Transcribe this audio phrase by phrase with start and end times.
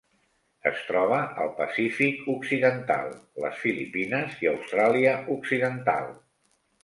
[0.69, 3.13] Es troba al Pacífic occidental:
[3.45, 6.11] les Filipines i Austràlia Occidental.